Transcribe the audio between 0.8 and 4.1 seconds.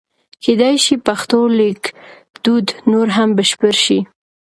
شي پښتو لیکدود نور هم بشپړ شي.